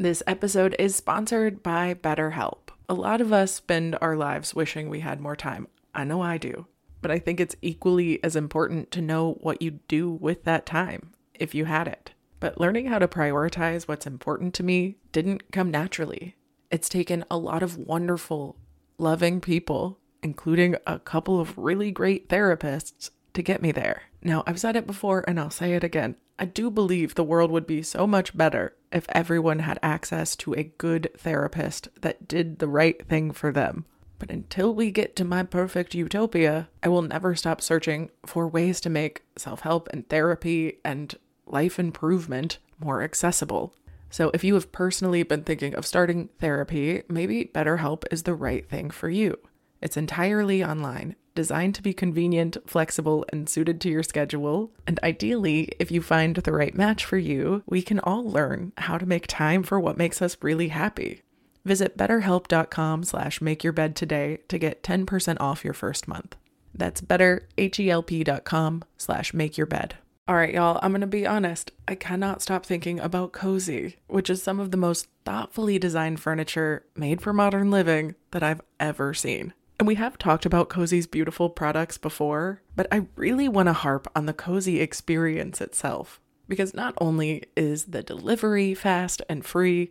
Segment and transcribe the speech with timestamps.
[0.00, 2.70] This episode is sponsored by BetterHelp.
[2.88, 5.68] A lot of us spend our lives wishing we had more time.
[5.94, 6.68] I know I do.
[7.02, 11.12] But I think it's equally as important to know what you'd do with that time
[11.34, 12.12] if you had it.
[12.40, 16.34] But learning how to prioritize what's important to me didn't come naturally.
[16.70, 18.56] It's taken a lot of wonderful,
[18.96, 24.04] loving people, including a couple of really great therapists, to get me there.
[24.22, 26.16] Now, I've said it before and I'll say it again.
[26.40, 30.54] I do believe the world would be so much better if everyone had access to
[30.54, 33.84] a good therapist that did the right thing for them.
[34.18, 38.80] But until we get to my perfect utopia, I will never stop searching for ways
[38.80, 41.14] to make self help and therapy and
[41.46, 43.74] life improvement more accessible.
[44.08, 48.66] So, if you have personally been thinking of starting therapy, maybe BetterHelp is the right
[48.66, 49.38] thing for you.
[49.82, 54.70] It's entirely online, designed to be convenient, flexible, and suited to your schedule.
[54.86, 58.98] And ideally, if you find the right match for you, we can all learn how
[58.98, 61.22] to make time for what makes us really happy.
[61.64, 66.36] Visit betterhelp.com slash makeyourbed today to get 10% off your first month.
[66.74, 69.92] That's betterhelp.com slash makeyourbed.
[70.28, 71.70] All right, y'all, I'm going to be honest.
[71.88, 76.84] I cannot stop thinking about Cozey, which is some of the most thoughtfully designed furniture
[76.94, 79.54] made for modern living that I've ever seen.
[79.80, 84.12] And we have talked about Cozey's beautiful products before, but I really want to harp
[84.14, 86.20] on the Cozey experience itself.
[86.48, 89.90] Because not only is the delivery fast and free,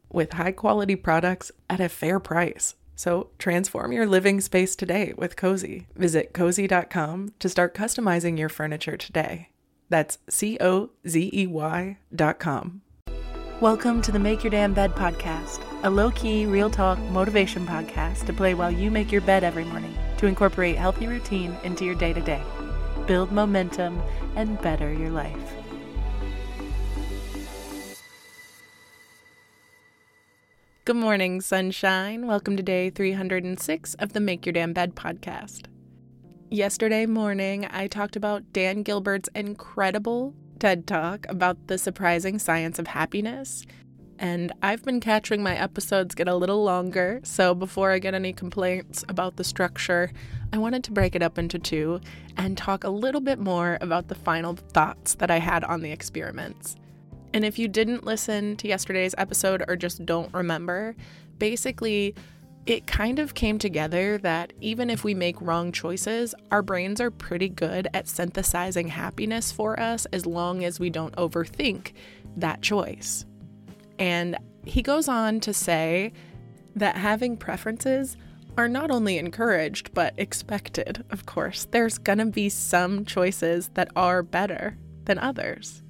[0.11, 2.75] with high quality products at a fair price.
[2.95, 5.85] So transform your living space today with Cozey.
[5.95, 9.49] Visit cozey.com to start customizing your furniture today.
[9.89, 12.81] That's C O Z E Y dot com.
[13.59, 18.25] Welcome to the Make Your Damn Bed podcast, a low key, real talk motivation podcast
[18.25, 21.93] to play while you make your bed every morning to incorporate healthy routine into your
[21.93, 22.41] day to day,
[23.05, 24.01] build momentum,
[24.35, 25.60] and better your life.
[30.83, 32.25] Good morning, sunshine.
[32.25, 35.67] Welcome to day 306 of the Make Your Damn Bed podcast.
[36.49, 42.87] Yesterday morning, I talked about Dan Gilbert's incredible TED Talk about the surprising science of
[42.87, 43.63] happiness.
[44.17, 48.33] And I've been catching my episodes get a little longer, so before I get any
[48.33, 50.11] complaints about the structure,
[50.51, 52.01] I wanted to break it up into two
[52.37, 55.91] and talk a little bit more about the final thoughts that I had on the
[55.91, 56.75] experiments.
[57.33, 60.95] And if you didn't listen to yesterday's episode or just don't remember,
[61.37, 62.15] basically,
[62.65, 67.09] it kind of came together that even if we make wrong choices, our brains are
[67.09, 71.93] pretty good at synthesizing happiness for us as long as we don't overthink
[72.37, 73.25] that choice.
[73.97, 76.13] And he goes on to say
[76.75, 78.15] that having preferences
[78.57, 81.65] are not only encouraged, but expected, of course.
[81.71, 85.81] There's gonna be some choices that are better than others.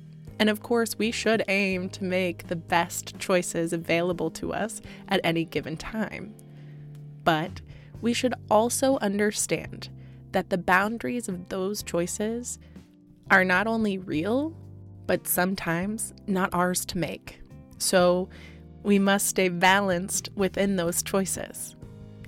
[0.41, 5.22] And of course, we should aim to make the best choices available to us at
[5.24, 6.34] any given time.
[7.24, 7.62] But
[8.02, 9.90] we should also understand
[10.31, 12.57] that the boundaries of those choices
[13.30, 14.56] are not only real,
[15.06, 17.40] but sometimes not ours to make.
[17.78, 18.28] So
[18.81, 21.75] we must stay balanced within those choices.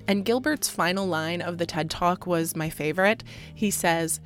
[0.08, 3.24] And Gilbert's final line of the TED Talk was my favorite.
[3.56, 4.20] He says,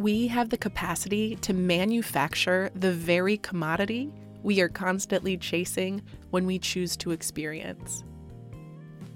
[0.00, 4.10] we have the capacity to manufacture the very commodity
[4.42, 6.00] we are constantly chasing
[6.30, 8.02] when we choose to experience.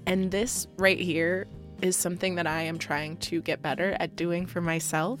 [0.05, 1.47] And this right here
[1.81, 5.19] is something that I am trying to get better at doing for myself.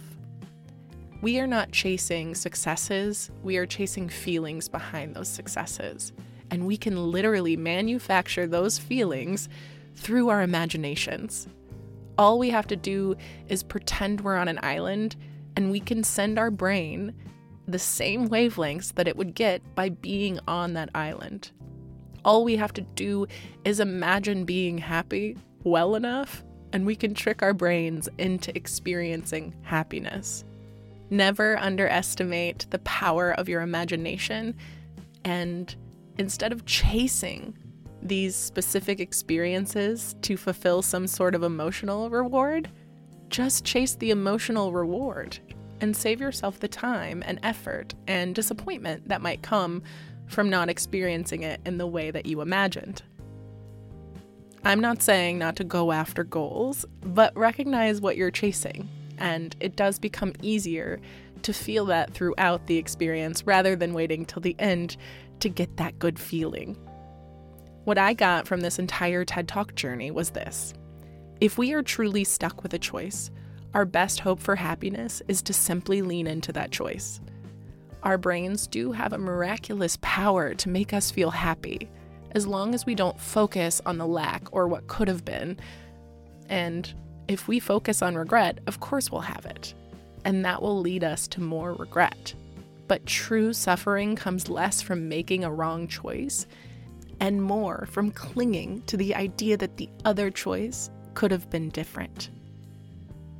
[1.23, 6.13] We are not chasing successes, we are chasing feelings behind those successes.
[6.51, 9.49] And we can literally manufacture those feelings
[9.95, 11.47] through our imaginations.
[12.19, 13.15] All we have to do
[13.47, 15.15] is pretend we're on an island
[15.55, 17.13] and we can send our brain
[17.67, 21.51] the same wavelengths that it would get by being on that island.
[22.23, 23.27] All we have to do
[23.63, 26.43] is imagine being happy well enough,
[26.73, 30.43] and we can trick our brains into experiencing happiness.
[31.09, 34.55] Never underestimate the power of your imagination,
[35.23, 35.75] and
[36.17, 37.57] instead of chasing
[38.01, 42.69] these specific experiences to fulfill some sort of emotional reward,
[43.29, 45.39] just chase the emotional reward
[45.81, 49.83] and save yourself the time and effort and disappointment that might come
[50.27, 53.03] from not experiencing it in the way that you imagined.
[54.63, 58.89] I'm not saying not to go after goals, but recognize what you're chasing,
[59.19, 60.99] and it does become easier
[61.43, 64.97] to feel that throughout the experience rather than waiting till the end
[65.41, 66.75] to get that good feeling.
[67.83, 70.73] What I got from this entire TED Talk journey was this
[71.41, 73.29] if we are truly stuck with a choice,
[73.73, 77.19] our best hope for happiness is to simply lean into that choice.
[78.03, 81.89] Our brains do have a miraculous power to make us feel happy,
[82.31, 85.57] as long as we don't focus on the lack or what could have been.
[86.47, 86.93] And
[87.27, 89.73] if we focus on regret, of course we'll have it.
[90.23, 92.33] And that will lead us to more regret.
[92.87, 96.45] But true suffering comes less from making a wrong choice
[97.19, 102.29] and more from clinging to the idea that the other choice could have been different.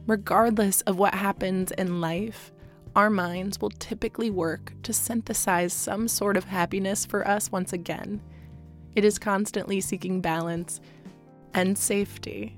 [0.08, 2.52] Regardless of what happens in life,
[2.96, 8.22] our minds will typically work to synthesize some sort of happiness for us once again.
[8.96, 10.80] It is constantly seeking balance
[11.54, 12.58] and safety.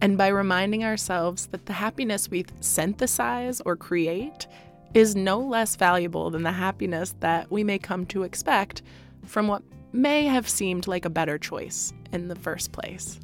[0.00, 4.48] And by reminding ourselves that the happiness we synthesize or create
[4.94, 8.82] is no less valuable than the happiness that we may come to expect
[9.24, 9.62] from what
[9.92, 13.20] may have seemed like a better choice in the first place.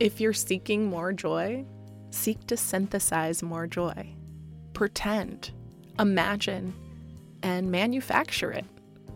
[0.00, 1.64] If you're seeking more joy,
[2.10, 4.14] seek to synthesize more joy.
[4.72, 5.52] Pretend,
[5.98, 6.74] imagine,
[7.42, 8.64] and manufacture it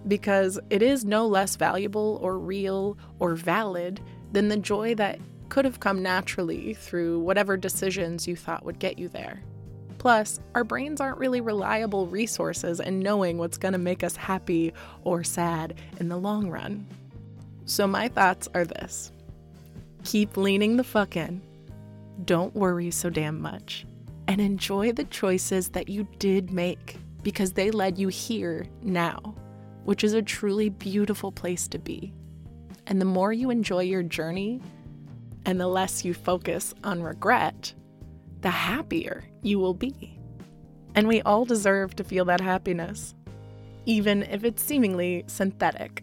[0.06, 4.00] because it is no less valuable or real or valid
[4.32, 8.98] than the joy that could have come naturally through whatever decisions you thought would get
[8.98, 9.42] you there.
[9.98, 14.72] Plus, our brains aren't really reliable resources in knowing what's going to make us happy
[15.02, 16.86] or sad in the long run.
[17.64, 19.10] So, my thoughts are this
[20.04, 21.40] keep leaning the fuck in
[22.24, 23.86] don't worry so damn much
[24.26, 29.34] and enjoy the choices that you did make because they led you here now,
[29.84, 32.12] which is a truly beautiful place to be.
[32.86, 34.60] And the more you enjoy your journey
[35.46, 37.72] and the less you focus on regret,
[38.42, 40.18] the happier you will be.
[40.94, 43.14] And we all deserve to feel that happiness,
[43.86, 46.02] even if it's seemingly synthetic.